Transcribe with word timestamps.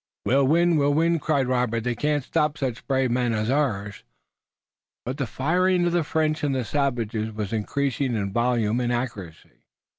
"We'll 0.25 0.45
win! 0.47 0.77
We'll 0.77 0.95
win!" 0.95 1.19
cried 1.19 1.45
Robert. 1.45 1.83
"They 1.83 1.93
can't 1.93 2.23
stop 2.23 2.57
such 2.57 2.87
brave 2.87 3.11
men 3.11 3.33
as 3.33 3.51
ours!" 3.51 4.01
But 5.05 5.17
the 5.17 5.27
fire 5.27 5.69
of 5.69 5.91
the 5.91 6.03
French 6.03 6.43
and 6.43 6.55
the 6.55 6.65
savages 6.65 7.31
was 7.31 7.53
increasing 7.53 8.15
in 8.15 8.33
volume 8.33 8.79
and 8.79 8.91
accuracy. 8.91 9.61